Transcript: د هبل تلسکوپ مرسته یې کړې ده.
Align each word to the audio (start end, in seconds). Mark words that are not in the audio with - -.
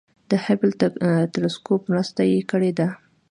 د 0.29 0.31
هبل 0.45 0.69
تلسکوپ 1.33 1.81
مرسته 1.91 2.21
یې 2.31 2.39
کړې 2.51 2.71
ده. 2.79 2.87